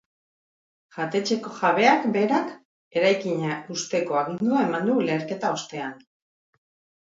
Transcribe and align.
Jatetxeko 0.95 1.51
jabeak 1.57 2.07
berak 2.15 2.49
eraikina 3.01 3.59
husteko 3.75 4.19
agindua 4.23 4.63
eman 4.71 4.89
du 4.89 4.97
leherketa 5.11 5.55
ostean. 5.59 5.95